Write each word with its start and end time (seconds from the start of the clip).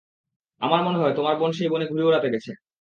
আমার 0.61 0.81
মনে 0.83 0.97
হয় 0.97 1.13
তোমার 1.15 1.35
বোন 1.39 1.51
সেই 1.51 1.69
বনে 1.71 1.85
ঘুড়ি 1.85 2.03
ওড়াতে 2.05 2.27
গেছে। 2.33 2.51